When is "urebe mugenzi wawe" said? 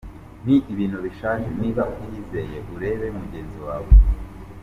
2.75-3.91